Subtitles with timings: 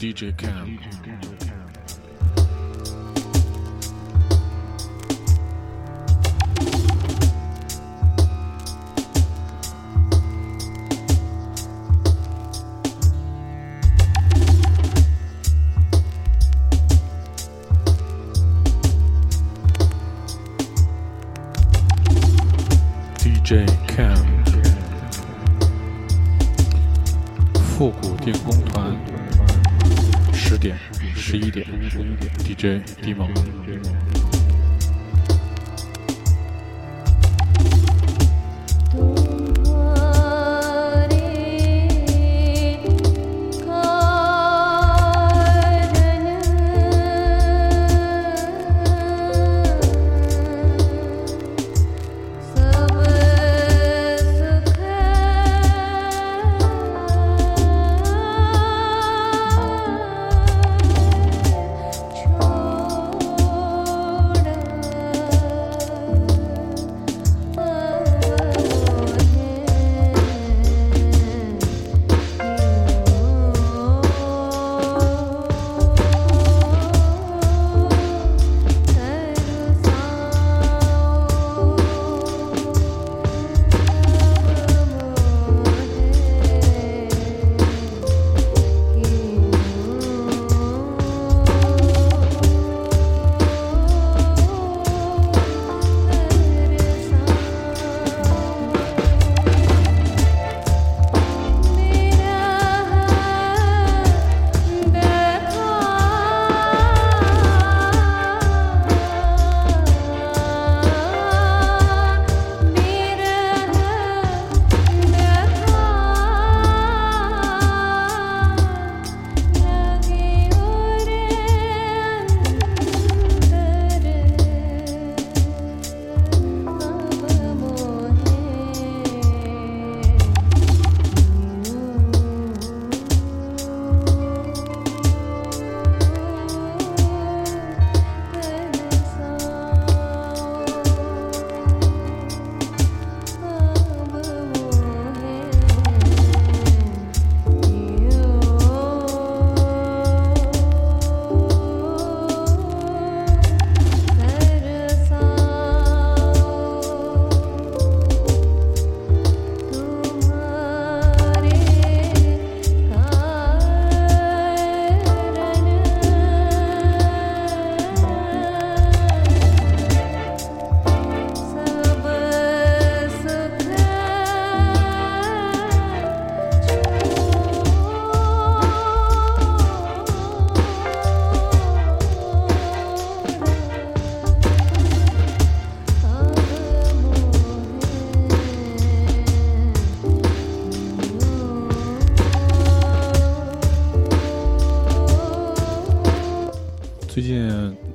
[0.00, 1.29] DJ Cam。DJ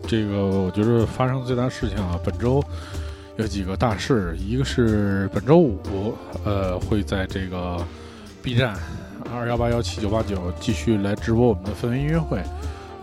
[0.07, 2.63] 这个，我觉得发生最大事情啊，本周
[3.37, 7.83] 有几个大事，一个是本周五，呃，会在这个
[8.41, 8.77] B 站
[9.33, 12.39] 二幺八幺七九八九继续来直播我们的氛围音乐会，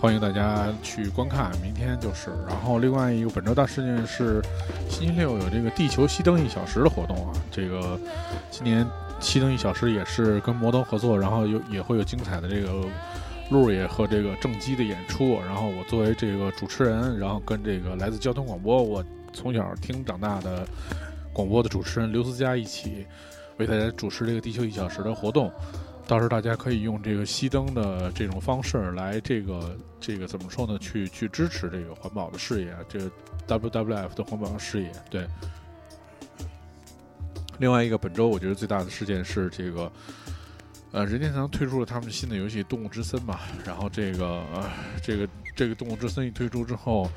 [0.00, 1.50] 欢迎大家去观看。
[1.60, 4.40] 明天就是，然后另外一个本周大事件是
[4.88, 7.98] 星期六有这个地球熄灯一小时的活动啊，这个
[8.50, 8.86] 今年
[9.20, 12.68] 熄灯一小时也是跟摩登合作，然后有也会有精彩的这个。
[13.52, 20.66] 路也和这个正畸的演出，然后我作为这个主持人，然后跟这个来自交通广播，我从小听长大的
[21.32, 23.06] 广播的主持人刘思佳一起
[23.58, 25.52] 为大家主持这个地球一小时的活动。
[26.08, 30.78] 到时候大家可以用这个熄灯的这种方式来这个这个怎么说呢？
[30.78, 32.98] 去去支持这个环保的事业，这
[33.46, 34.90] WWF 的环保事业。
[35.10, 35.26] 对。
[37.58, 39.92] 另外一个本周我觉得最大的事件是这个。
[40.92, 44.70] 呃，任天堂推出了他们新的游戏《动物之森》嘛，然后这个、呃、
[45.02, 47.10] 这个这个《动物之森》一推出之后，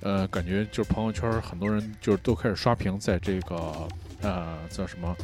[0.00, 3.88] 呃，感觉就是朋友圈很多人就是都开始刷屏，在这个
[4.22, 5.16] 呃叫什么，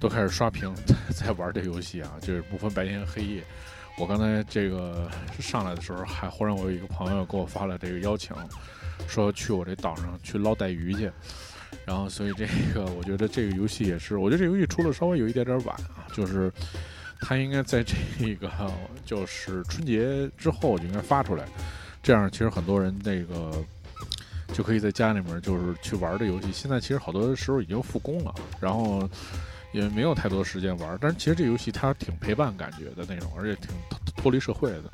[0.00, 0.74] 都开始刷屏
[1.14, 3.44] 在玩这游戏啊，就是不分白天黑夜。
[3.98, 5.08] 我刚才这个
[5.38, 8.34] 上来的时候，还忽然我有一个朋友给我发了这个邀请，
[9.06, 11.08] 说去我这岛上去捞带鱼去。
[11.84, 16.52] 然后，所以这个我觉得这个游戏也是，我觉得这游戏出的稍微有一点点晚啊，就是
[17.20, 18.50] 它应该在这个
[19.04, 21.44] 就是春节之后就应该发出来，
[22.02, 23.52] 这样其实很多人那个
[24.52, 26.52] 就可以在家里面就是去玩这游戏。
[26.52, 29.08] 现在其实好多时候已经复工了，然后
[29.72, 30.96] 也没有太多时间玩。
[31.00, 33.70] 但是其实这游戏它挺陪伴感觉的那种，而且挺
[34.16, 34.84] 脱离社会的。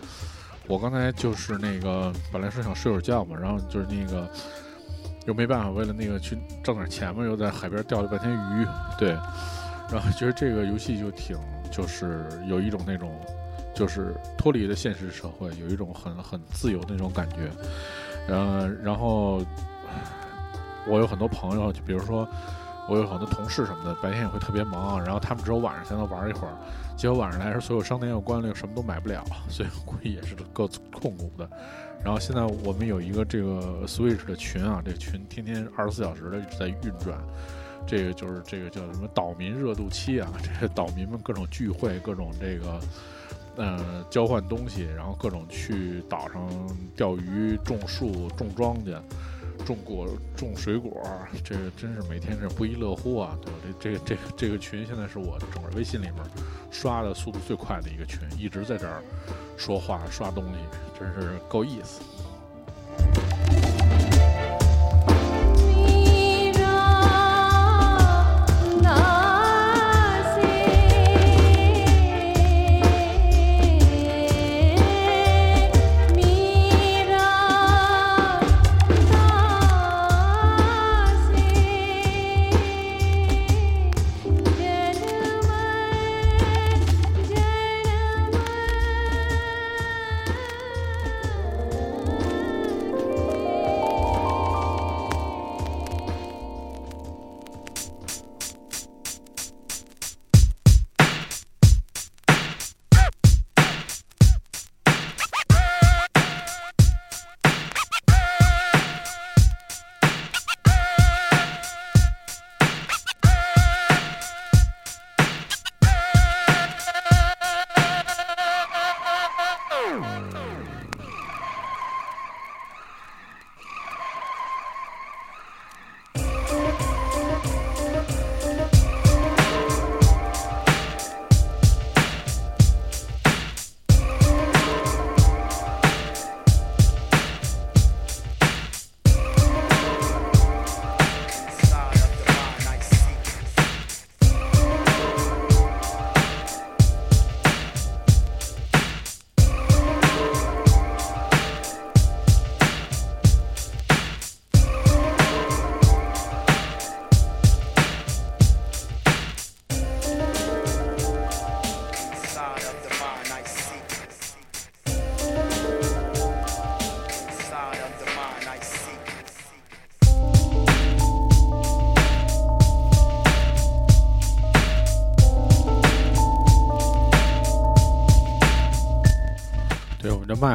[0.67, 4.29] 我刚才就是那个本来是想睡会儿觉嘛，然后就是那个
[5.27, 8.67] 又没办法，为了那个去挣点钱嘛，又在海边钓了半天鱼，
[8.99, 9.11] 对。
[9.93, 11.37] 然后觉得这个游戏就挺，
[11.75, 13.11] 就是有一种那种，
[13.75, 17.51] 就是脱离了现实社会，有一种很很自由的那种感觉。
[18.29, 19.43] 嗯，然后
[20.87, 22.29] 我有很多朋友，就比如说
[22.89, 26.55] 我有很多同事什么的，白天也会特别忙，然后他们只有晚上才能玩一会儿。
[26.97, 31.49] 结果晚上来时，所有商店又关了，什么都买不了，所以估计也是够控股的。
[32.05, 37.19] 然后现在我们有一个这个 Switch 的群啊，这个群天天二十四小时的一直在运转。
[37.87, 42.81] 这个就是这个叫什么岛民热度期啊，这些岛民们各种聚会，各种这个
[43.57, 46.49] 呃交换东西，然后各种去岛上
[46.97, 49.01] 钓鱼、种树、种庄稼。
[49.65, 51.01] 种果种水果，
[51.43, 53.39] 这个真是每天是不亦乐乎啊！
[53.41, 53.77] 对吧？
[53.81, 56.17] 这这个这个这个群现在是我整个微信里面
[56.73, 59.01] 刷的速度最快的一个群，一直在这儿
[59.57, 60.59] 说话刷东西，
[60.99, 62.03] 真是够意思。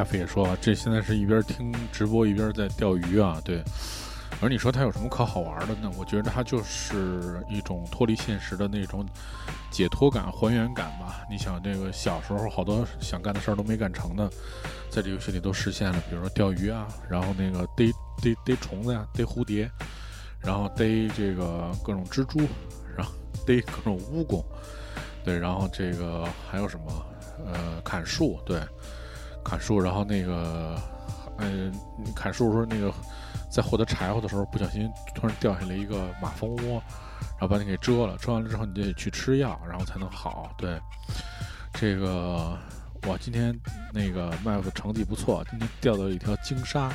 [0.09, 3.39] 麦夫也说，这现在是一边听直播一边在钓鱼啊。
[3.45, 3.63] 对，
[4.41, 5.91] 而你说它有什么可好玩的呢？
[5.99, 9.05] 我觉得它就是一种脱离现实的那种
[9.69, 11.21] 解脱感、还原感吧。
[11.29, 14.27] 你想，这个小时候好多想干的事儿都没干成的，
[14.89, 16.03] 在这游戏里都实现了。
[16.09, 19.69] 比如说钓鱼啊，然后那个逮逮逮虫子呀，逮蝴蝶，
[20.39, 22.39] 然后逮这个各种蜘蛛，
[22.97, 23.13] 然后
[23.45, 24.43] 逮各种蜈蚣，
[25.23, 27.05] 对，然后这个还有什么？
[27.45, 28.59] 呃，砍树，对。
[29.49, 30.79] 砍树，然后那个，
[31.39, 31.73] 嗯，
[32.15, 32.93] 砍树的时候，那个
[33.49, 36.81] 在获得柴火的时候，不小心突然掉下来一个马蜂窝，
[37.39, 38.15] 然后把你给蛰了。
[38.17, 40.51] 蛰完了之后，你就得去吃药，然后才能好。
[40.55, 40.79] 对，
[41.73, 42.55] 这个
[43.07, 43.59] 我今天
[43.91, 46.91] 那个麦子成绩不错，今天钓到一条金鲨。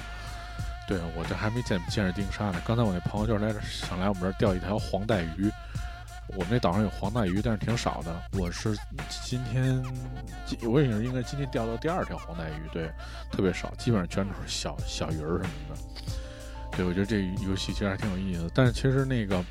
[0.87, 2.63] 对我这还没见见着金鲨呢。
[2.65, 5.51] 刚才我那朋友就是来想来我们这儿钓一条黄带鱼。
[6.29, 8.23] 我们那岛上有黄带鱼，但是挺少的。
[8.33, 8.77] 我是
[9.25, 9.85] 今天，
[10.63, 12.91] 我也是应该今天钓到第二条黄带鱼，对，
[13.31, 15.77] 特别少，基本上全都是小小鱼儿什么的。
[16.77, 18.51] 对，我觉得这游戏其实还挺有意思的。
[18.55, 19.45] 但是其实那个，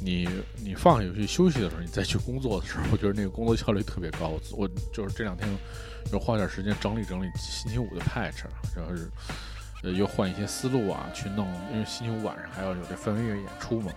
[0.00, 4.38] 你你放下游戏休息的时候，你再去工作的时候，我觉得那个工作效率特别高。
[4.52, 5.46] 我就是这两天
[6.12, 8.44] 又花点时间整理整理星期五的 patch，
[8.74, 9.10] 然后是
[9.82, 13.92] 呃又换一些思路啊，去弄，因为星期五晚上还要有这氛围乐演出嘛。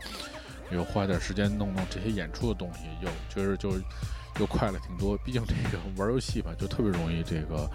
[0.72, 3.72] 又花点时间弄弄这些演出的东西，又觉得就
[4.40, 5.18] 又快了挺多。
[5.18, 7.70] 毕竟这个玩游戏吧，就特别容易这个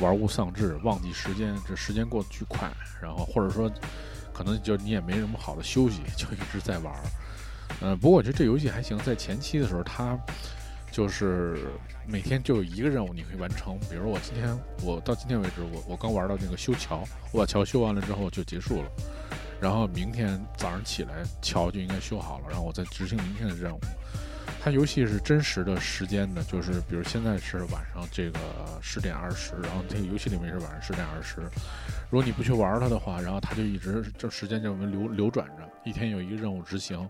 [0.00, 2.70] 玩物丧志，忘记时间，这时间过得巨快。
[3.02, 3.70] 然后或者说，
[4.32, 6.94] 可能就你也没什么好的休息， 就一直在玩。
[7.80, 10.18] 嗯，不过我觉得这游戏还行，在前期的时候，它
[10.92, 11.68] 就是
[12.06, 13.78] 每天就有一个任务你可以完成。
[13.90, 17.02] 比如我今天，我到今天为止，我我刚玩到那个修桥，
[17.32, 18.90] 我把桥修完了之后就结束了。
[19.60, 23.80] 然后明天早上起来桥就应该修好了，然后我再执行明天的任务。
[24.60, 28.38] 它游戏是真实的时间的，就是比如现在是晚上这个
[28.82, 31.40] 十点二十，然后这个游戏里面是晚上十点二十。
[32.10, 37.08] 如果你不去玩它的话，然后它就一直这时间就流流转着，一天有一个任务执行。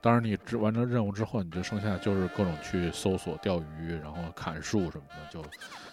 [0.00, 5.44] 当然，你执完成任务之后，你就剩下就是各种去搜索、钓鱼，然后砍树什么的，就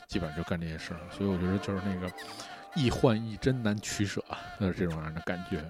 [0.08, 1.00] 基本上就干这些事儿。
[1.12, 2.10] 所以我觉得就是那个
[2.78, 4.24] 易换易真难取舍，
[4.60, 5.64] 就是这种样的感觉。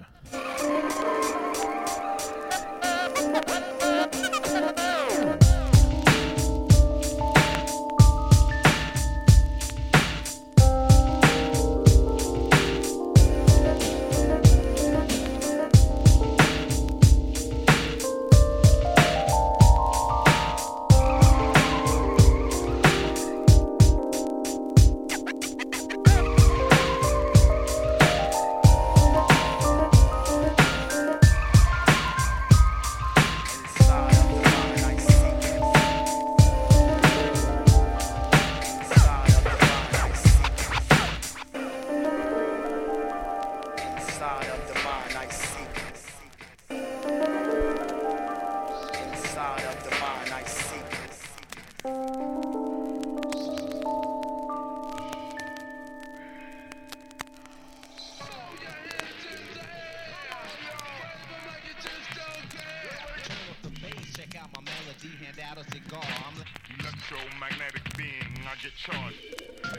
[65.00, 66.02] D hand out a cigar.
[66.02, 66.34] I'm
[66.74, 69.14] electromagnetic being, I get charged.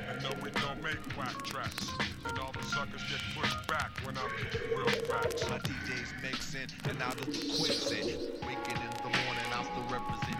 [0.08, 1.92] And know we don't make quack tracks.
[2.24, 5.44] And all the suckers get pushed back when I'm kicking real facts.
[5.50, 8.16] My DJ's mixing and out of the quicksand.
[8.48, 10.40] Waking in the morning, I'm still representing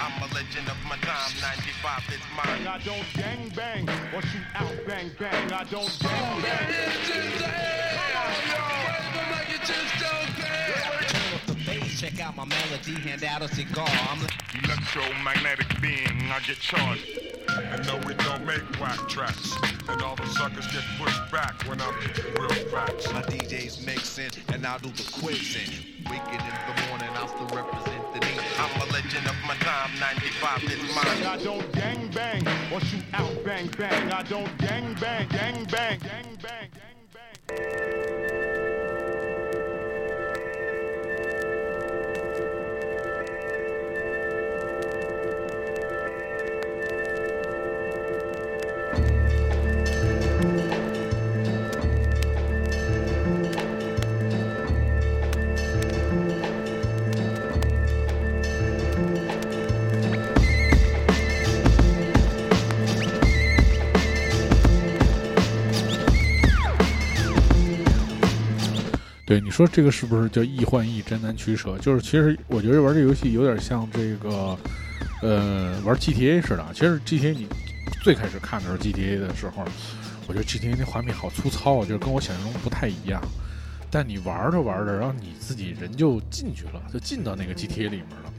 [0.00, 2.66] I'm a legend of my time, 95 is mine.
[2.66, 3.84] I don't gang bang
[4.16, 5.52] or shoot out bang bang.
[5.52, 6.72] I don't gang bang.
[7.12, 8.56] Come on, yo.
[8.88, 10.03] Wave them like you just
[12.04, 13.88] Check out my melody, hand out a cigar.
[13.88, 14.20] I'm
[14.62, 17.08] electromagnetic being, I get charged.
[17.48, 19.54] And no, we don't make whack tracks.
[19.88, 21.94] And all the suckers get pushed back when I'm
[22.38, 23.10] real facts.
[23.10, 25.72] My DJ's mixing, and I do the quizzing.
[26.10, 28.44] Waking in the morning, I still represent the nation.
[28.58, 31.26] I'm a legend of my time, 95 is mine.
[31.26, 34.12] I don't gang bang or shoot out bang bang.
[34.12, 37.08] I don't gang bang, gang bang, gang bang, gang
[37.48, 37.93] bang.
[69.34, 71.76] 对，你说这个是不是叫易换易真难取舍？
[71.78, 74.56] 就是其实我觉得玩这游戏有点像这个，
[75.22, 76.64] 呃，玩 GTA 似的。
[76.72, 77.48] 其实 GTA 你
[78.00, 79.64] 最开始看的时候 GTA 的时候，
[80.28, 83.20] 我觉得 GTA 那画面好粗糙，就是跟我想象中不太一样。
[83.90, 88.32] 但你玩着玩着，然后你自己人就进去了，就进到那个 GTA 里面了，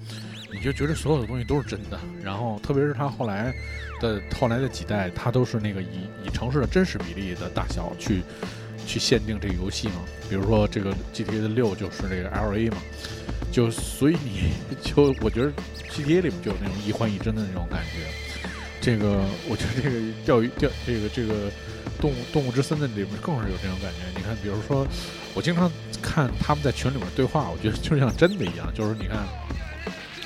[0.53, 1.99] 你就觉得所有的东西都是真的。
[2.23, 3.53] 然后特别是他后来
[3.99, 8.21] 的后来的几代，它都是那个以以城市的真实比例的大小去。
[8.85, 9.95] 去限定这个游戏嘛，
[10.29, 12.77] 比如说这个 GTA 的六就是这个 LA 嘛，
[13.51, 14.51] 就所以你
[14.83, 15.51] 就我觉得
[15.91, 18.07] GTA 里面就有那种一换一真的那种感觉。
[18.81, 21.51] 这个我觉得这个钓鱼钓这个这个
[21.99, 24.01] 动物动物之森的里面更是有这种感觉。
[24.15, 24.85] 你看，比如说
[25.33, 25.71] 我经常
[26.03, 28.71] 看他们在群里面对话，我觉得就像真的一样。
[28.75, 29.25] 就是你看，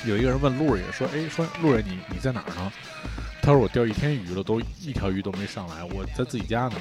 [0.04, 2.70] 有一个人问路人说：“哎，说路人你你在哪儿呢？”
[3.40, 6.74] 他说：“我钓一天鱼了，都一条鱼都没上来，我在自己家呢。”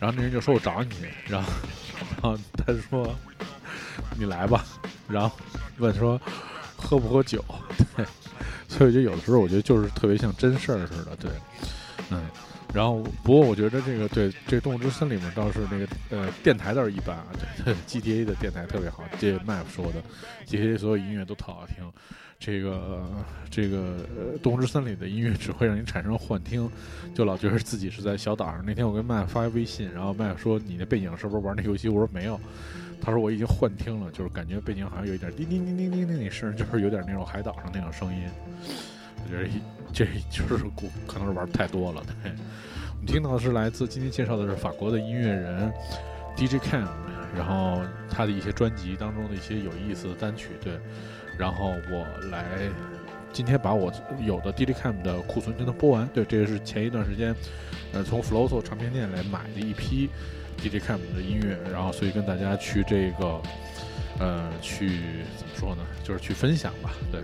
[0.00, 0.90] 然后那人就说：“我找你。”
[1.26, 1.50] 然后，
[2.22, 3.14] 然后他说
[4.18, 4.64] ：“你来吧。”
[5.08, 5.36] 然后
[5.78, 6.20] 问说
[6.76, 7.44] ：“喝不喝酒？”
[7.96, 8.04] 对，
[8.68, 11.16] 所以就有的时候我觉得就是特别像真事儿似的。
[11.16, 11.30] 对，
[12.10, 12.22] 嗯。
[12.74, 17.26] 然后不过我觉得这个对这《动物之森》里面倒是那个呃电台倒是一般啊。
[17.64, 20.02] 对， GTA 的电台特别好，这 Map 说的
[20.46, 21.90] ，GTA 所有音乐都特好听。
[22.38, 23.02] 这个
[23.50, 23.96] 这个
[24.42, 26.70] 《动物之森》里的音乐只会让你产生幻听，
[27.14, 28.62] 就老觉得自己是在小岛上。
[28.64, 32.38] 那天我跟麦发微信，然后麦说：“你的背景是不是玩那游戏？”我说：“没有。”
[33.00, 38.22] 他说：“我已经幻听了，就是感觉背景好像有一点叮叮叮叮叮叮那声，就是有点那种海岛上那种声音。”
[39.24, 39.48] 我觉得
[39.92, 42.02] 这就是古，可能是玩太多了。
[42.22, 42.30] 对，
[42.92, 45.72] 我们听到的是来自今天介绍的是法国的音乐人
[46.36, 46.86] DJ Cam，
[47.34, 50.50] 然后他的一些专辑当中的一些有意思的单曲。
[50.62, 50.78] 对。
[51.38, 52.44] 然后我来
[53.32, 56.08] 今天把我有的 DDCam 的库存全都播完。
[56.14, 57.34] 对，这个是前一段时间，
[57.92, 60.08] 呃，从 Floso 唱片店来买的一批
[60.58, 63.40] DDCam 的音乐，然后所以跟大家去这个，
[64.18, 64.88] 呃，去
[65.36, 65.82] 怎么说呢？
[66.02, 66.94] 就是去分享吧。
[67.12, 67.20] 对。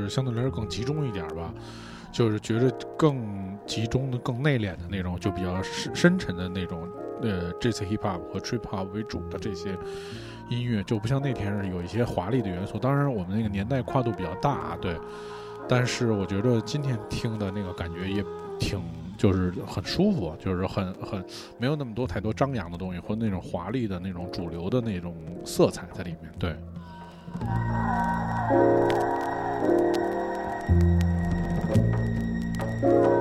[0.00, 1.52] 是相对来说更集中一点吧，
[2.10, 6.88] 就是觉得更集中的、更内敛的那种，就比较深深沉的那种，
[7.20, 9.76] 呃，Jazz Hip Hop 和 Trip Hop 为主的这些
[10.48, 12.78] 音乐，就不像那天是有一些华丽的元素。
[12.78, 14.96] 当然，我们那个年代跨度比较大，对。
[15.68, 18.24] 但是我觉得今天听的那个感觉也
[18.58, 18.80] 挺。
[19.18, 21.24] 就是很舒服，就是很很
[21.56, 26.56] 没有那么多太多张扬的东西或者那种华丽的那种主流的那种色彩在里面，对。
[32.80, 33.11] 走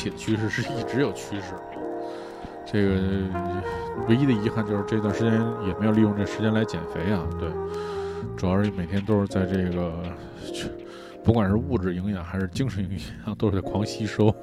[0.00, 1.52] 起的趋势是一直有趋势，
[2.64, 2.94] 这个
[4.08, 5.32] 唯一的遗憾就是这段时间
[5.66, 7.28] 也没有利用这时间来减肥啊。
[7.38, 7.50] 对，
[8.34, 9.92] 主要是每天都是在这个，
[11.22, 14.34] 不管是物质营养还是精神营养，都是在狂吸收，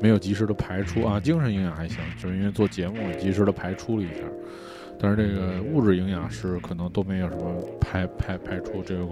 [0.00, 1.18] 没有及时的排出啊。
[1.18, 4.22] 精神营养还行，就是因为做节目及时的排出了一下，
[5.00, 7.42] 但是这个物质营养是可能都没有什么
[7.80, 9.04] 排排排出，这个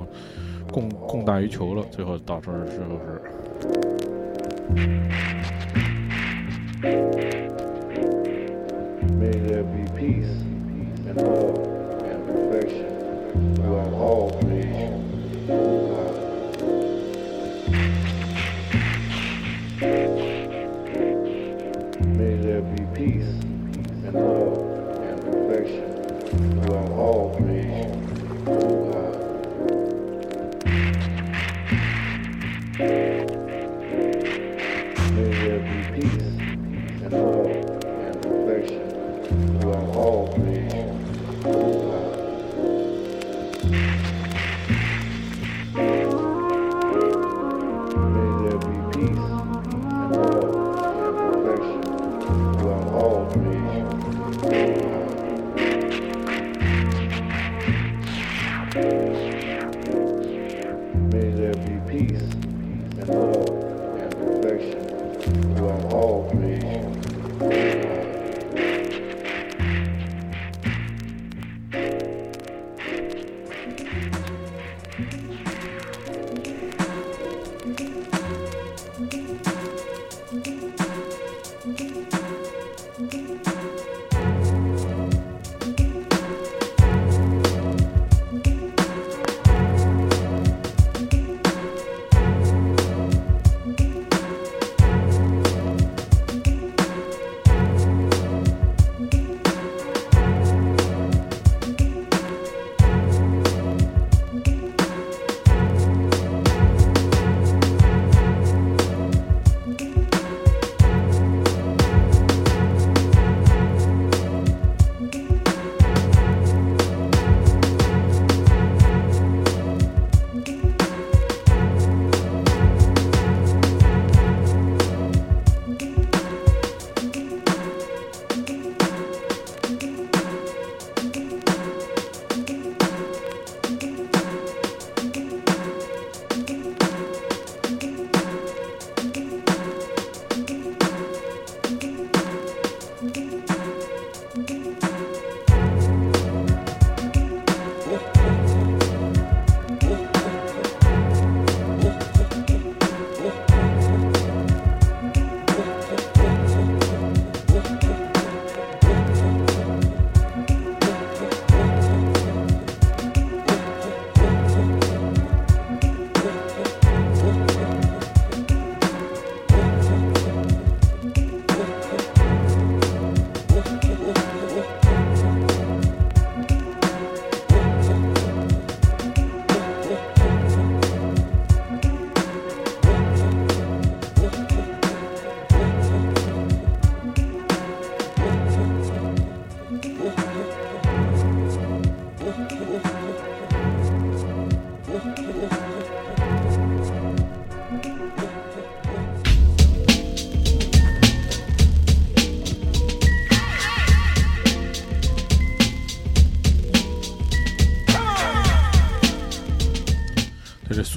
[0.70, 3.20] 供供大于求了，最后到这儿时候是。
[6.82, 6.92] May
[9.32, 10.30] there be peace
[11.06, 11.58] and love
[12.04, 14.96] and perfection throughout all creation,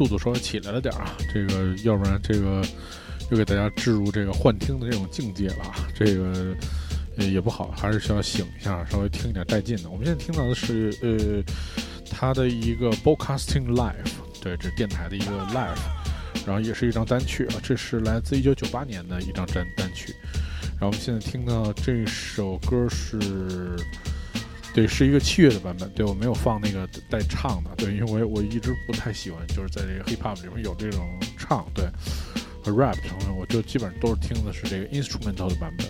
[0.03, 2.61] 速度稍微起来了点儿啊，这个要不然这个
[3.31, 6.53] 又给大家置入这个幻听的这种境界了啊，这个
[7.15, 9.89] 呃也不好，还是需要醒一下，稍微听一点带劲的。
[9.89, 11.41] 我们现在听到的是呃
[12.11, 13.93] 他的一个 broadcasting live，
[14.41, 15.79] 对，这是电台的一个 live，
[16.45, 20.13] 然后也是一张单曲啊，这是来自一九九八年的一张单单曲。
[20.73, 23.17] 然后我们现在听到这首歌是。
[24.73, 25.87] 对，是一个器乐的版本。
[25.91, 31.07] 对我没有放那个带唱的，对，因为我我一直不太喜欢，就是在这个 hip hop 里面有这种
[31.37, 31.85] 唱，对，
[32.63, 35.87] 和 rap 成分，我就基本上都是听的是这个 instrumental 的版本。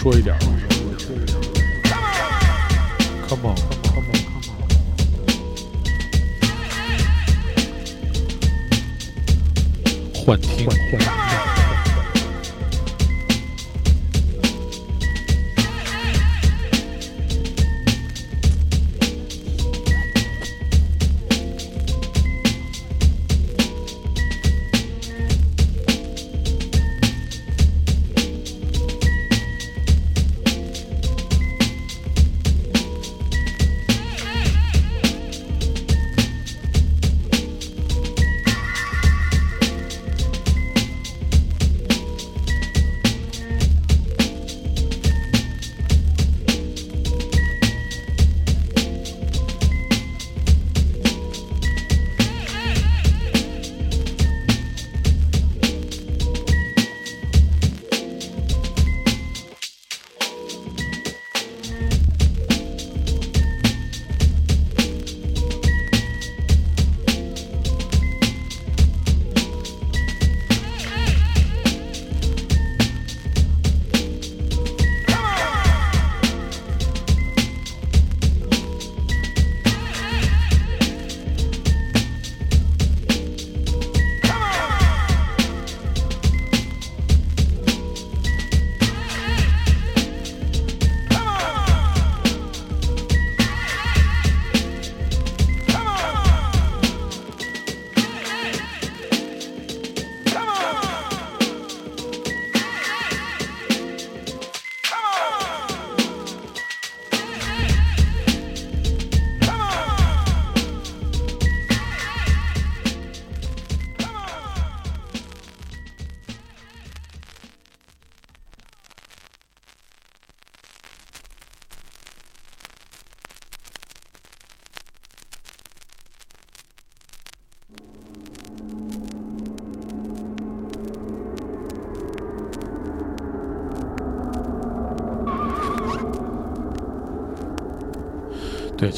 [0.00, 0.46] 说一点吧。
[3.28, 4.64] Come on, come on, come on.
[10.24, 11.29] 幻听。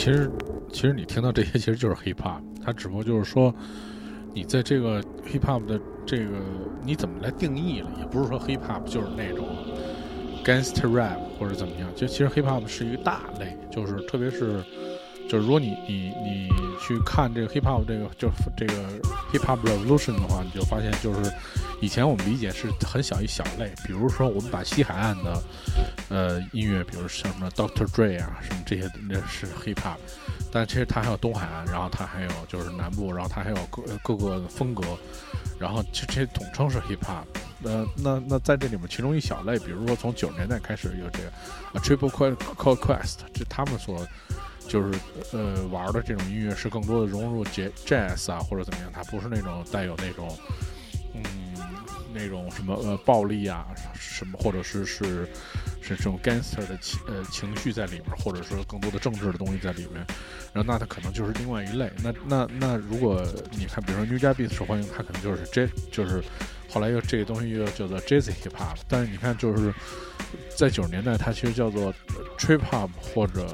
[0.02, 0.28] 其实，
[0.72, 3.54] 其实你听到这些，其实就是 hip hop，它只不过就是说，
[4.34, 6.40] 你在这个 hip hop 的这个
[6.82, 7.88] 你怎么来定义了？
[8.00, 9.46] 也不是说 hip hop 就是那种
[10.44, 14.60] gangster rap 或者怎么样，就其实 hip hop 是一个大类，就是特别是，
[15.28, 16.48] 就是如果你你你
[16.80, 18.74] 去看这个 hip hop 这个就这个
[19.32, 21.32] hip hop revolution 的话，你就发现就是。
[21.82, 25.42] 以前我们理解是很小一小类，比如说我们把西海岸的，
[26.10, 29.96] 呃音乐，比如像什么 Doctor Dre 啊，什么这些那是 Hip Hop，
[30.52, 34.84] 但其实它还有东海岸，然后它还有就是南部，然后它还有各各个风格，
[35.58, 37.24] 然后这这统称是 Hip Hop。
[37.64, 44.06] 呃，那那在这里面，其中一小类，比如说从九十年代开始有这个 Triple Call Quest，这他们所
[44.68, 44.96] 就是
[45.32, 50.38] 呃玩的这种音乐是更多的融入 J Jazz 啊或者怎么样，它不是那种带有那种
[51.16, 51.24] 嗯。
[52.14, 55.26] 那种什么呃暴力啊，什么或者是是
[55.80, 60.04] 是这种 gangster 的情呃情绪在里面，或者说更多的政治的东西在里面，
[60.52, 61.90] 然后那它可能就是另外一类。
[62.02, 66.22] 那那那如果你看，比如说 New Jack Beat 受欢迎，它可能就是 J 就是
[66.68, 68.76] 后来又这个东西又叫做 Jazz Hip Hop。
[68.88, 69.72] 但是你看，就是
[70.56, 71.92] 在九十年代，它其实叫做
[72.38, 73.46] Trip Hop 或者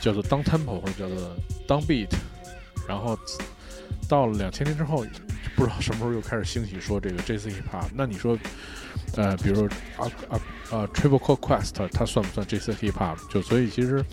[0.00, 2.08] 叫做 Down Tempo 或者叫做 Down Beat，
[2.88, 3.18] 然后
[4.08, 5.04] 到了两千年之后。
[5.56, 8.38] 不知道什么时候又开始兴起说这个 J C Hip Hop，那你说，
[9.16, 13.16] 呃，比如说啊啊啊 Triple Call Quest，它算不算 J C Hip Hop？
[13.30, 14.04] 就所以其实，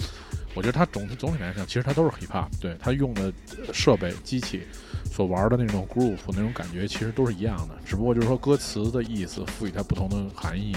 [0.53, 3.31] 我觉得它总总体来讲，其实它都是 Hip Hop，对它用的
[3.73, 4.63] 设备机器
[5.05, 10.75] 所玩的那种 groove 那种感觉，其实都是一样的，只不过就是说歌词的意思赋予它不同的含义，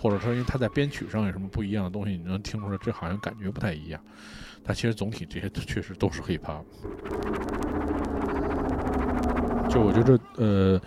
[0.00, 4.00] 或者说因为它在编曲上有什么不一样的东西，你能听出来这好像感觉不太一样。
[4.62, 6.64] 但其实总体这些确实都是 hip hop。
[9.70, 10.80] 就我觉得，呃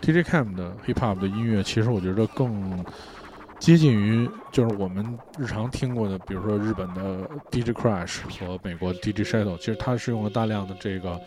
[0.00, 2.84] ，DJ Cam 的 hip hop 的音乐，其实我觉得更
[3.58, 11.20] 接近于就是我们日常听过的，比如说日本的 DJ Crash 和美国 DJ Shadow，其实它是用了大量的这个，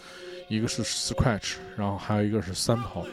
[0.49, 3.05] 一个是 Scratch，然后还有一个是 Sample。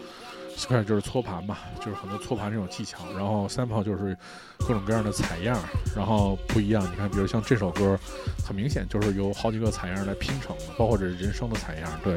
[0.54, 4.16] Scratch 就是搓盘嘛，就是很多搓盘这种技巧，然后 Sample 就是
[4.58, 5.58] 各种各样的采样，
[5.96, 6.82] 然后不一样。
[6.90, 7.98] 你看，比如像这首歌，
[8.46, 12.16] 很明显就是由好几个采样来拼成的，包括这人声的采样，对。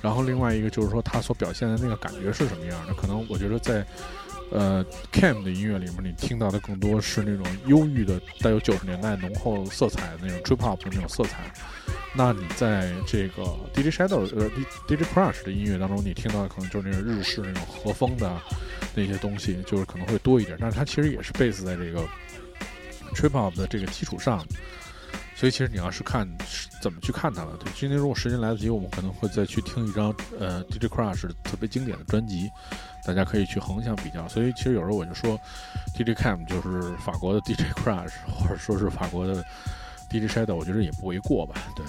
[0.00, 2.94] 然后另外一个就是说，它所表现的那个感觉是什么样的？
[2.94, 3.84] 可能我觉得在
[4.50, 11.52] 呃 Cam 的音乐里面，你听到的更多是那种忧郁的、带有九十年代浓厚色彩的那种 Trip Hop 的那种色彩。
[12.14, 13.44] 那你在这个
[13.74, 14.48] DJ Shadow 呃
[14.88, 18.40] DJ Crush 的音乐当中，你听到的可能就是那种日式那种和风的
[18.94, 20.56] 那些东西，就是可能会多一点。
[20.60, 22.00] 但是它其实也是 base 在这个
[23.14, 24.44] Trip Hop 的这个基础上。
[25.38, 26.28] 所以其实你要是看
[26.82, 32.50] 怎么去看它了，对，今天如果时间来得及，我们可能会再去听一张呃 DJ Crash 特别经典的专辑，
[33.06, 34.26] 大家可以去横向比较。
[34.26, 35.38] 所以其实有时候我就说
[35.94, 39.44] ，DJ Cam 就是法国的 DJ Crash，或者说是法国的
[40.10, 41.86] DJ Shadow，我觉得也不为过吧，对。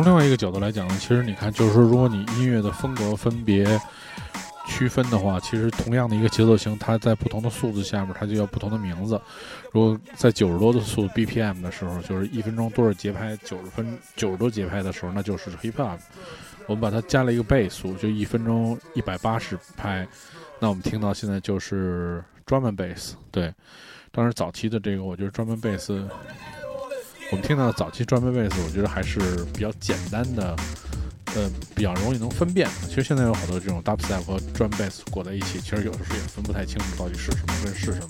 [0.00, 3.78] 从另外一个角度来讲呢，其实你看，就是说，如果你音乐的风格分别
[4.66, 9.20] 区分的话，其实同样的一个节奏型，它在不同的数字下面，它就要不同的名字。
[9.72, 15.98] 如果在九十多的速度 BPM 的时候，就是一分钟多少节拍，九十分九十多节拍的时候，那就是 Hip Hop。
[16.66, 20.08] 我们把它加了一个倍速，就一分钟一百八十拍，
[20.60, 23.12] 那我们听到现在就是专门 Bass。
[23.30, 23.52] 对，
[24.10, 26.02] 当然早期的这个，我觉得专门 Bass。
[27.32, 29.20] 我们听到早期 drum bass，我觉得还是
[29.54, 30.56] 比较简单的，
[31.36, 32.68] 呃，比较容易能分辨。
[32.88, 38.08] 其实现在有好多这种 dubstep 和 drum bass 裹在一起，其实有的时候也分不太清楚到底是什么跟是什么。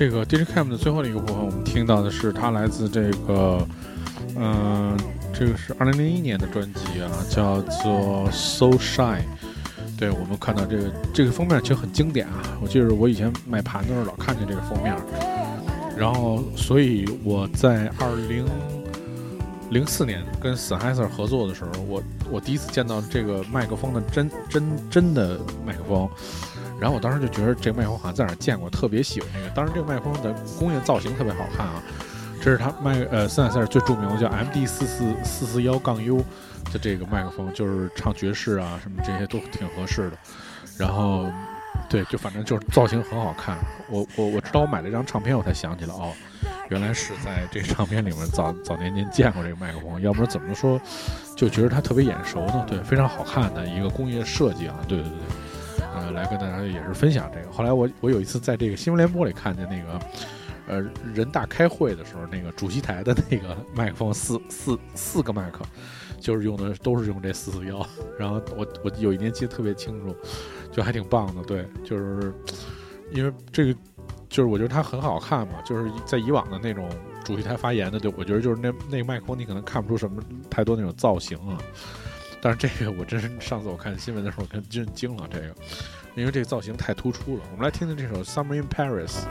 [0.00, 3.68] 这个 Digicam 的最后的一个部分，我们听到的是它来自这个，
[4.34, 4.98] 嗯、
[5.30, 9.18] 这个是二零零一年的专辑啊，叫做 So Shy。
[9.98, 14.96] 对，我们看到这个这个封面其实很经典啊，我记得我以前买盘的时候老看见这个封面，
[15.98, 18.46] 然后所以我在二零
[19.68, 26.08] 零四年跟 Sennheiser 合作的时候，我我第一次见到这个麦克风的真真真的麦克风。
[26.80, 29.48] 然后我当时就觉得这个麦克风好像在哪见过，特别喜欢这个。
[29.50, 31.82] 当然，这个麦克风的工业造型特别好看啊。
[32.42, 36.24] 这是它麦呃森海塞尔最著名的叫 MD 四四四四幺杠 U
[36.72, 40.16] 的这个麦克风，就是唱爵士啊什么这些都挺合适的。
[40.78, 41.30] 然后
[41.90, 43.58] 对，就反正就是造型很好看。
[43.90, 46.14] 我我我知道我买了一张唱片，我才想起来哦，
[46.70, 50.80] 原来是在这唱片里面早早年间见过这个麦克风，要不然怎么说
[51.36, 52.64] 就觉得它特别眼熟呢？
[52.66, 55.18] 对，非常好看的一个工业设计啊，对对对。
[55.94, 57.50] 呃，来跟大家也是分享这个。
[57.52, 60.00] 后来我我有一次在这个新闻联播里看见那个，
[60.66, 60.80] 呃，
[61.14, 65.64] 人大开会的时候，那个主席台的那个麦克风四四四个麦克，
[66.20, 67.84] 就是用的都是用这四四幺。
[68.18, 70.14] 然后我我有一年记得特别清楚，
[70.70, 71.42] 就还挺棒的。
[71.42, 72.32] 对，就是
[73.10, 73.74] 因为这个，
[74.28, 75.54] 就是我觉得它很好看嘛。
[75.64, 76.88] 就是在以往的那种
[77.24, 81.58] 主席台发言的，对我觉得就是那那个麦克风你可能看不出什么太多那种造型啊。
[82.40, 85.28] 但是这个我真是上次我看新闻的时候，我真惊了。
[85.30, 85.54] 这个，
[86.14, 87.44] 因为这个造型太突出了。
[87.52, 89.24] 我们来听听这首《Summer in Paris》。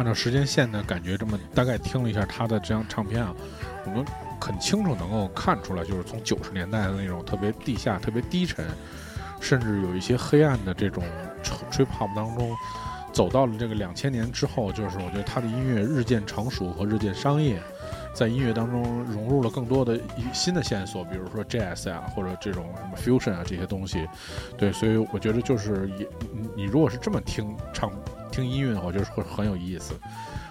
[0.00, 3.34] 按照时间线的感觉，这么大概听了一下他的这张唱片啊，
[3.84, 4.02] 我们
[4.40, 8.64] 很清楚能够看出来，就是从九十年代的那种特别地下、特别低沉，
[9.42, 11.04] 甚至有一些黑暗的这种
[11.70, 12.56] 吹 pop 当中，
[13.12, 17.62] 走到了这个两千年之后，就是我觉得他的音乐日渐成熟和日渐商业，
[18.14, 20.00] 在音乐当中融入了更多的
[20.32, 24.08] 新的线索，比如说 jazz 啊，或者这种什么 fusion 啊这些东西。
[24.56, 26.08] 对，所以我觉得就是也
[26.56, 27.92] 你如果是这么听唱。
[28.30, 29.94] 听音乐的话，我觉得会很有意思。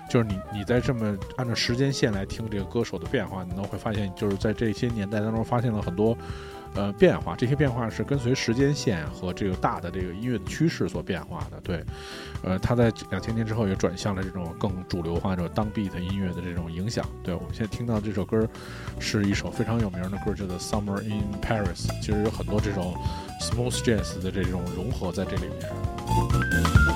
[0.09, 6.17] 就是你你在这么按照时间线来听这个歌手的变化，你都会发现，就是在这些年代当中发现了很多
[6.73, 7.35] 呃变化。
[7.35, 11.61] 这些变化是跟随时间线和这个大的这个音乐的趋势所变化的。
[11.61, 11.85] 对，
[12.41, 17.07] 呃，他在两千年之后也转向了这种更主流化、这种当 beat 音乐的这种影响。
[17.23, 18.49] 对我们现在听到这首歌
[18.99, 21.85] 是一首非常有名的歌，叫做《Summer in Paris》。
[22.01, 22.95] 其实有很多这种
[23.39, 26.88] smooth jazz 的这种融合在这里面。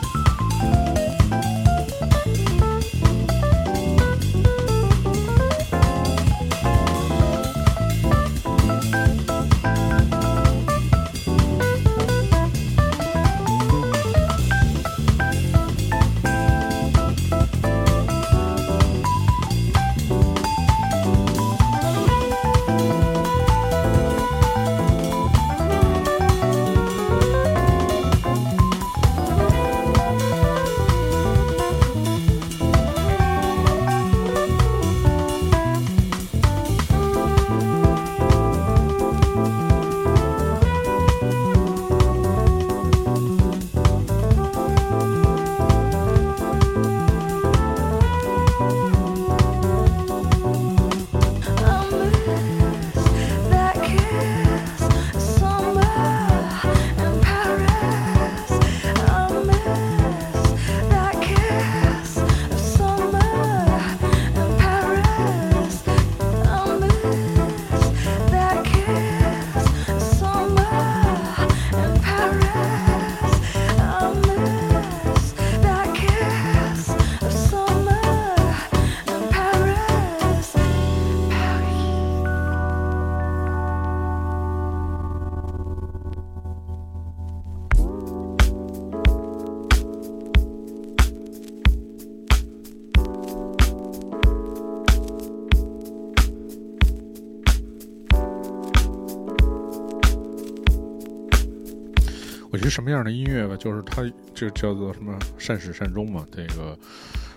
[102.83, 103.55] 什么样的音乐吧？
[103.55, 104.03] 就是它
[104.35, 106.27] 这叫做什么善始善终嘛。
[106.29, 106.77] 这个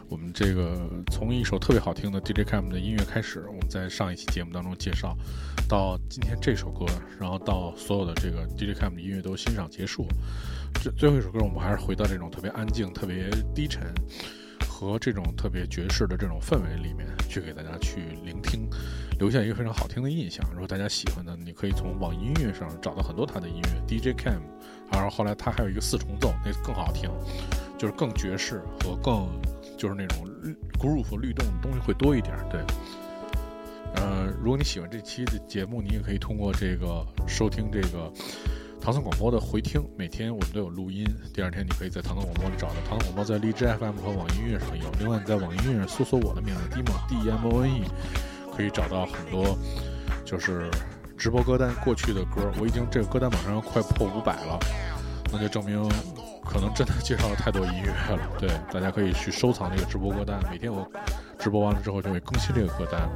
[0.08, 5.16] 我们这个从一首特别好听的 DJ Cam 的音乐开始，我们在上一期节目当中介绍，
[5.68, 6.84] 到今天这首歌，
[7.20, 10.08] 然后到所有的这个 DJ Cam 的音乐都欣赏结束，
[10.82, 13.84] 这最后一首歌我们还是回到这种特别安静、特别低沉
[14.68, 18.68] 和这种特别爵士的这种氛围里面去给大家去聆听，
[19.20, 20.44] 留下一个非常好听的印象。
[20.50, 24.40] 如果大家喜欢的，你可以从网易音乐上找到很多他的音乐 DJ Cam。
[24.90, 27.10] 然后后来他还有一个四重奏，那更好听，
[27.76, 29.28] 就是更爵士和更
[29.76, 30.26] 就是那种
[30.78, 32.34] groove 律动的东西会多一点。
[32.50, 32.60] 对，
[33.96, 38.10] 呃，如果你喜欢这期的节目，你也可以通过这个收听这个
[38.80, 41.04] 唐僧广播的回听，每天我们都有录音。
[41.34, 44.84] 第二天你可以在唐僧广播里找到唐僧广播，在荔枝 FM 和网易音乐上有。
[44.98, 47.84] 另外你在网易音乐搜索我的名字 Dmon D M O N E，
[48.56, 49.58] 可以找到很多
[50.24, 50.70] 就是。
[51.16, 54.58] 直播歌单过去的歌，我已经这个歌单马上要快破五百了，
[55.32, 55.82] 那就证明
[56.44, 58.18] 可能真的介绍了太多音乐了。
[58.38, 60.88] 对，大家可以去收藏这个直播歌单，每天我
[61.38, 63.08] 直播完了之后就会更新这个歌单。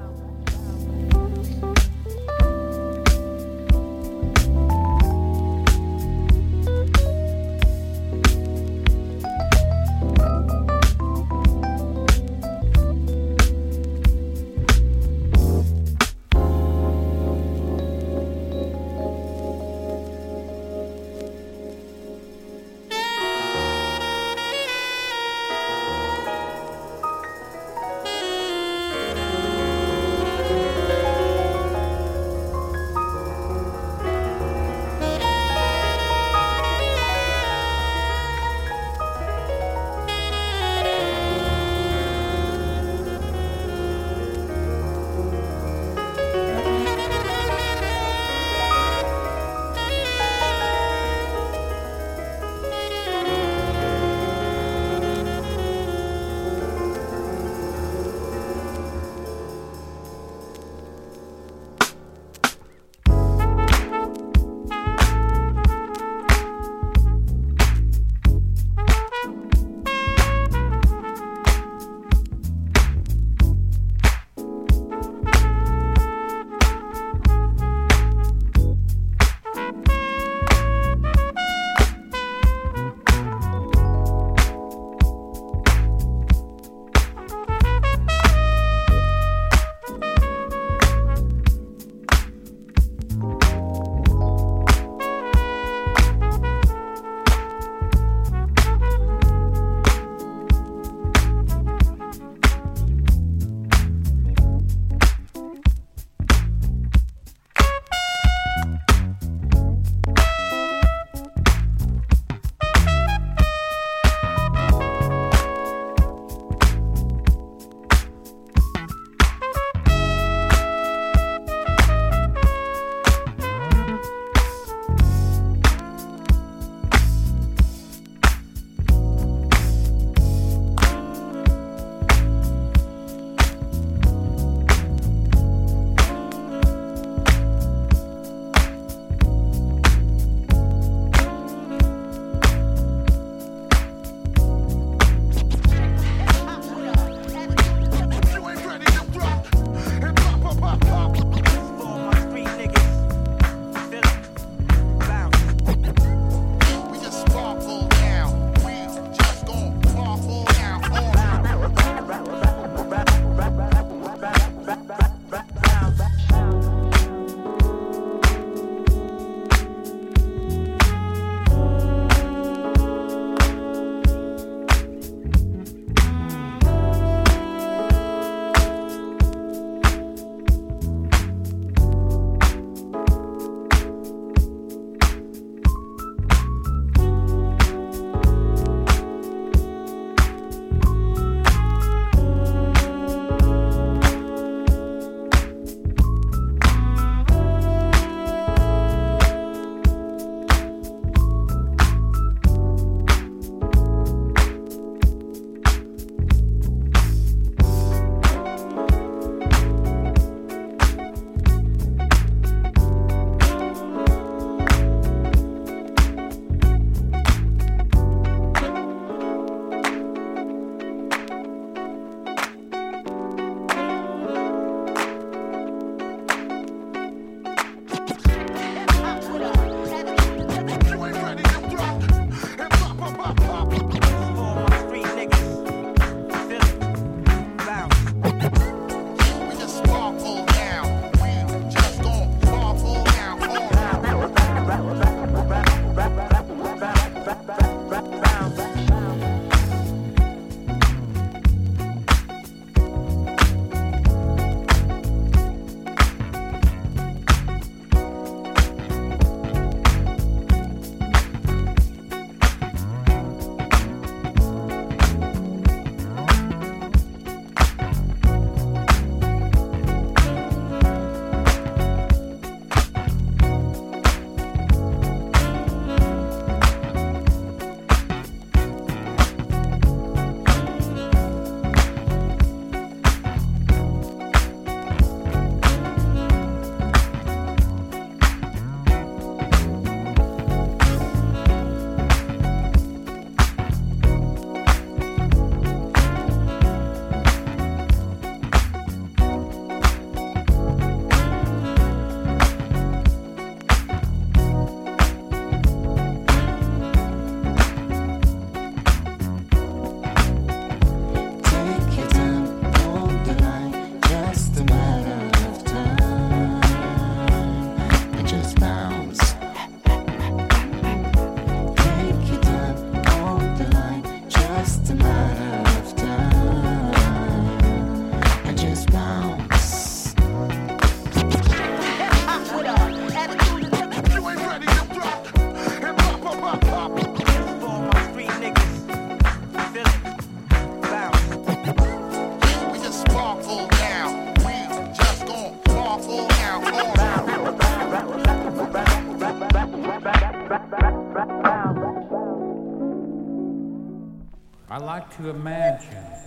[354.80, 356.19] I like to imagine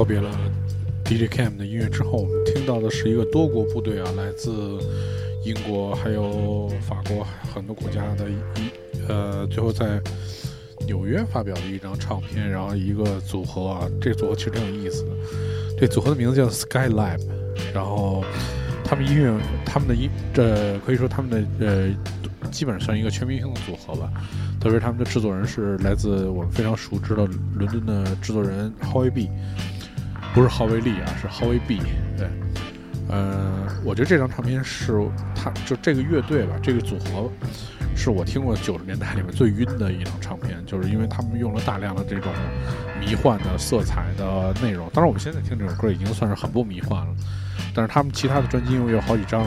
[0.00, 0.30] 告别了
[1.04, 4.50] DJ Cam 的音乐之后，我们听到的是一个多国部队啊，来自
[5.44, 7.22] 英国还有法国
[7.52, 8.34] 很多国家的一
[9.08, 10.00] 呃，最后在
[10.86, 15.10] 纽约发表的一张唱片，然后一个组合啊，这组合其实挺有意思的。
[15.78, 17.20] 这组合的名字叫 Skylab，
[17.74, 18.24] 然后
[18.82, 24.10] 他们音乐，他们的音，这可以说他们的呃，基本上算一个全明星的组合吧。
[24.60, 29.30] 特别是他们的制作人是来自我们非常熟知的伦敦的制作人 Howie B，
[30.34, 31.80] 不是郝威利啊，是 Howie B。
[32.16, 32.28] 对，
[33.08, 34.92] 呃，我觉得这张唱片是
[35.34, 37.30] 他就这个乐队吧，这个组合
[37.96, 42.32] 是我听过九十年代里面最晕的一张唱片，就是因为他们用了大量的这种
[43.00, 44.88] 迷幻的色彩的内容。
[44.92, 47.14] 当然，我们现在听这首歌已经算是很不迷幻了，
[47.74, 49.46] 但是他们其他的专辑因为有好几张，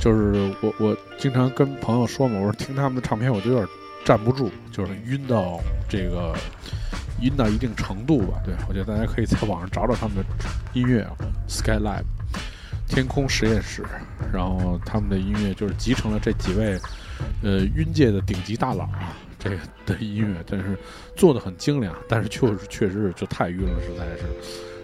[0.00, 3.68] 就是我我经常跟朋友说嘛，我说听他们的唱片我就有点。
[4.04, 6.32] 站不住，就是晕到这个
[7.22, 8.40] 晕到一定程度吧。
[8.44, 10.24] 对我觉得大家可以在网上找找他们的
[10.72, 11.16] 音乐啊
[11.48, 12.02] ，Skylab
[12.86, 13.84] 天空实验室，
[14.32, 16.78] 然后他们的音乐就是集成了这几位
[17.42, 20.76] 呃晕界的顶级大佬啊，这个的音乐，但是
[21.16, 24.24] 做的很精良，但是确实确实是就太晕了，实在是。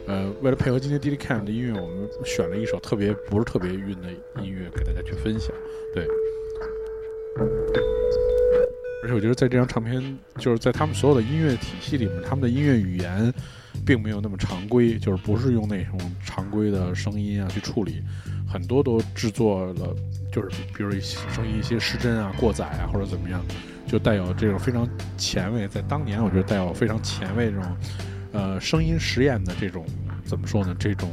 [0.07, 4.11] 呃，为了配合今天 DJ Cam 的音乐，我们选了一首特别不是特别晕的
[4.43, 5.51] 音乐给大家去分享，
[5.95, 6.07] 对。
[9.05, 10.03] 而且我觉得在这张唱片，
[10.39, 13.31] 就是在他们所有的音乐体系里面，他们的音乐语言
[13.85, 18.03] 并没有那么常规，就是不是用那种常规的声音啊去处理，
[18.51, 19.95] 很多都制作了，
[20.33, 23.45] 就是比如声音一些失真啊、过载啊或者怎么样，
[23.87, 24.89] 就带有这种非常
[25.19, 27.77] 前卫，在当年我觉得带有非常前卫这种
[28.33, 29.85] 呃声音实验的这种
[30.25, 30.75] 怎么说呢？
[30.79, 31.13] 这种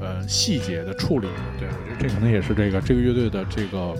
[0.00, 3.94] 呃细节的处理，对我觉得这可能也是这个这个乐队的这个。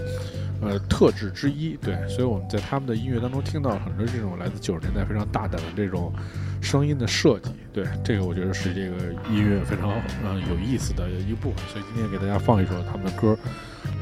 [0.63, 6.13] 呃，特质之一，对，所以我们在他们的音乐当中听到很多这种来自九十年代非常大胆的这种
[6.61, 9.91] 声音的设计，对，这个我觉得是这个音乐非常
[10.25, 11.65] 嗯有意思的一部分。
[11.67, 13.37] 所以今天给大家放一首他们的歌，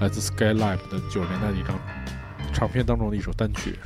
[0.00, 1.78] 来自 Skyline 的九十年代的一张
[2.52, 3.78] 唱片当中的一首单曲。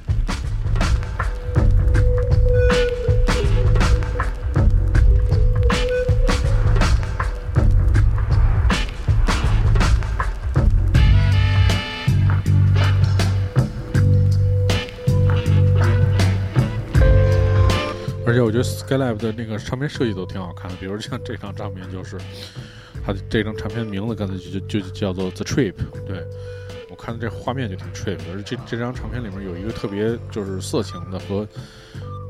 [18.35, 22.19] 而且我觉得 Skylab 的那个唱片设计都挺好看的，比如像这张唱片，就是
[23.07, 25.75] 它的这张唱片的名字刚才就就就叫做 The Trip。
[26.05, 26.27] 对
[26.91, 31.47] 我看这画面就挺 trip，而这这张唱片里面有一个特别就是色情的和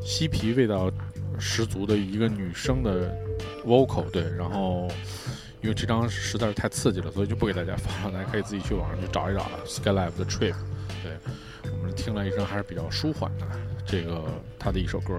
[0.02, 0.92] 嬉皮味道
[1.38, 3.10] 十足的一个女生的
[3.66, 4.04] vocal。
[4.10, 4.86] 对，然后
[5.62, 9.48] 因为这张实在是太刺激了，所以就不给大家放了，大家可以自己去网上去找一找。
[9.66, 10.54] Skylab 的 Trip。
[11.02, 11.12] 对
[11.72, 13.46] 我们听了一张还是比较舒缓的
[13.86, 14.22] 这个
[14.58, 15.18] 他的一首歌。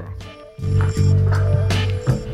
[0.61, 2.24] あっ。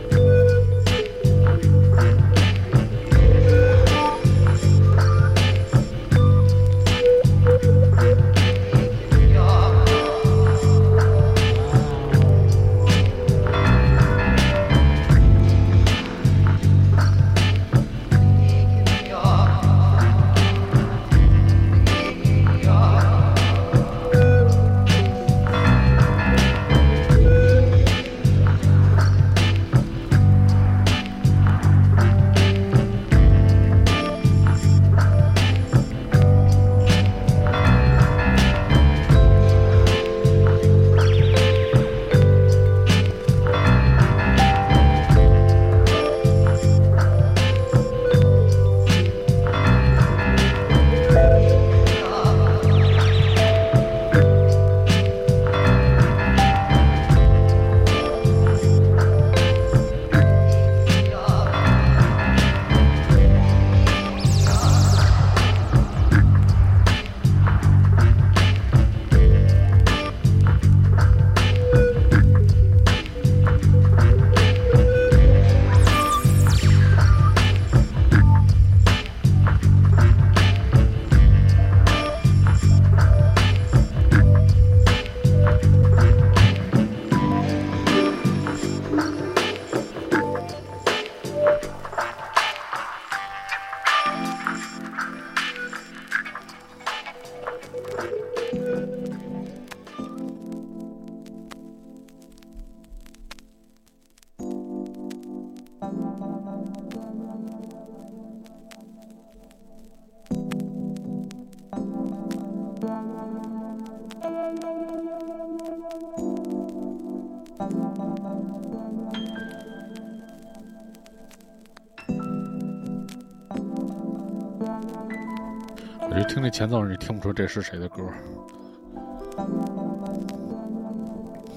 [126.72, 128.02] 奏，你听不出这是谁的歌。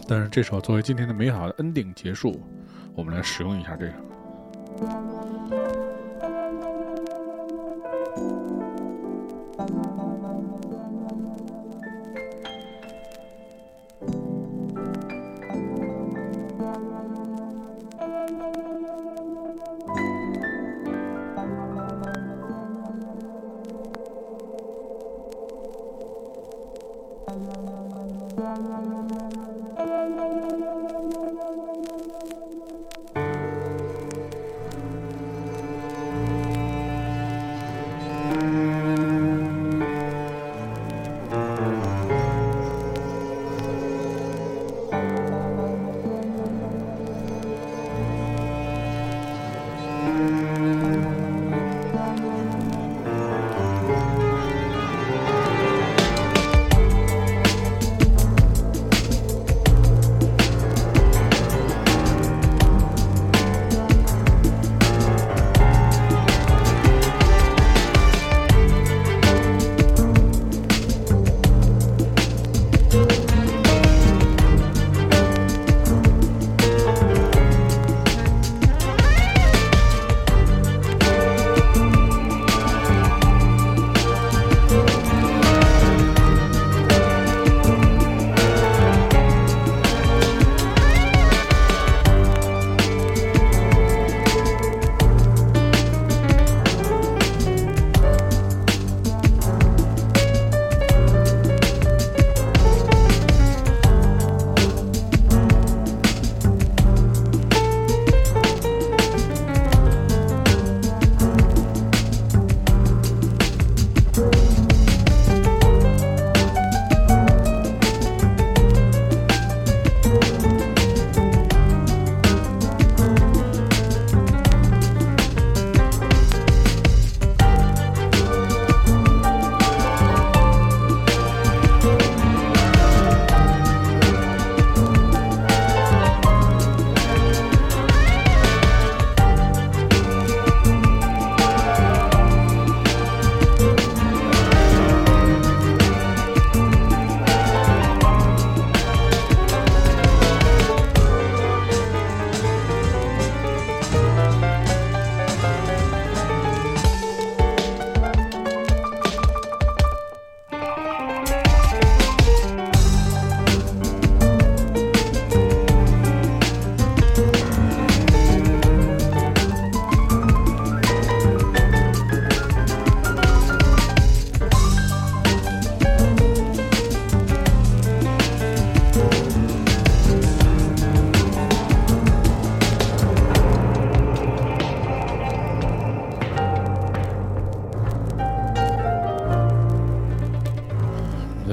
[0.06, 2.38] 但是这首作为今天的美好的 ending 结束，
[2.94, 3.92] 我们来使用一下这个。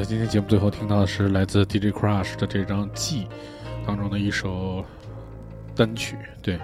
[0.02, 3.26] 在今天节目最后听到的是来自 DJ Crush 的这张《记》
[3.86, 4.84] 当中的一首
[5.76, 6.18] 单曲。
[6.41, 6.60] 对，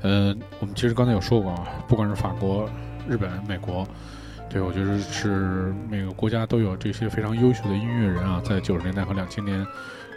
[0.00, 2.66] 呃，我们其实刚才有说过啊，不管是法国、
[3.06, 3.86] 日本、美国，
[4.48, 9.62] 对我觉得是每个国家都有这些非常优秀的音乐人啊，在九十年代和两千年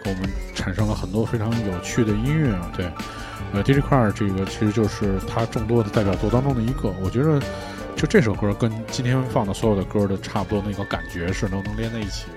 [0.01, 2.71] 给我们产生了很多非常有趣的音乐啊。
[2.77, 2.89] 对，
[3.51, 7.41] 呃，DJ Crush 这个其实就是他众多的代表作当中的一个，我觉得。
[7.97, 12.27] 就这首歌跟今天放的所有的歌的差不多那个感觉是能能连在一起，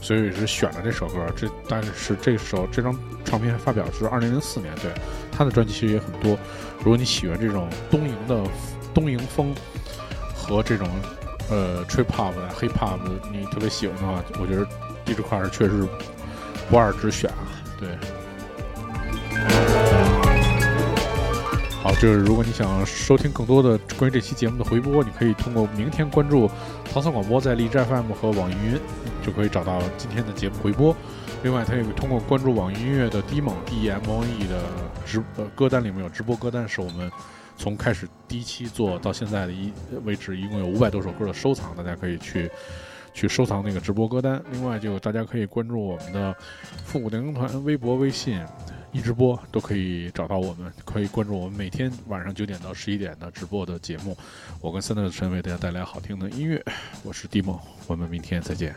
[0.00, 1.26] 所以是选了这首歌。
[1.34, 4.92] 这但是这首这张唱片发表是二零零四年，对
[5.32, 6.38] 他的专辑其实也很多。
[6.78, 8.48] 如果你喜欢这种东瀛的
[8.94, 9.52] 东瀛风
[10.36, 10.88] 和这种
[11.50, 13.00] 呃 trip hop 的 hip hop，
[13.32, 14.64] 你特别喜欢的话，我觉得
[15.04, 15.84] 这块儿确实
[16.70, 17.50] 不二之选啊。
[17.80, 17.88] 对。
[21.82, 26.48] 好，就是如果你想收听更多的关于这期节目的回播，你可以通过明天关注
[26.84, 28.78] 唐僧广播在荔枝 FM 和网易云，
[29.20, 30.96] 就可以找到今天的节目回播。
[31.42, 34.62] 另外，它也通过关注网易音乐的 DMO D M O E 的
[35.04, 37.10] 直呃歌单里面有直播歌单，是我们
[37.56, 39.72] 从开始第一期做到现在的一
[40.04, 42.48] 为止，一共有五百多首歌的收藏，大家可以去
[43.12, 44.40] 去收藏那个直播歌单。
[44.52, 46.32] 另外，就大家可以关注我们的
[46.84, 48.40] 复古电影团微博、微信。
[48.92, 54.16] 一直播都可以找到我们，可以关注我们每天晚上九点到十一点的直播的节目。
[54.60, 56.62] 我跟三德的陈为大家带来好听的音乐，
[57.02, 58.76] 我是蒂梦，我们明天再见。